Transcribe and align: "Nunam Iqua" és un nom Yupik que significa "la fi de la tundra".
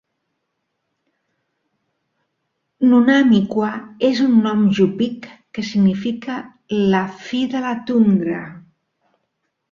"Nunam 2.93 3.27
Iqua" 3.39 3.69
és 4.09 4.21
un 4.27 4.33
nom 4.45 4.63
Yupik 4.77 5.27
que 5.57 5.65
significa 5.67 6.39
"la 6.95 7.03
fi 7.27 7.43
de 7.53 7.61
la 7.67 7.75
tundra". 7.91 8.41